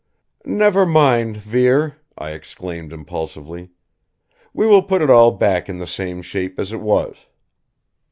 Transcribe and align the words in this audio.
"Never 0.45 0.83
mind, 0.87 1.37
Vere," 1.37 1.97
I 2.17 2.31
exclaimed 2.31 2.91
impulsively. 2.91 3.69
"We 4.51 4.65
will 4.65 4.81
put 4.81 5.03
it 5.03 5.11
all 5.11 5.29
back 5.29 5.69
in 5.69 5.77
the 5.77 5.85
same 5.85 6.23
shape 6.23 6.57
as 6.59 6.71
it 6.71 6.81
was." 6.81 7.17